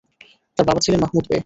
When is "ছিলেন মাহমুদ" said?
0.81-1.25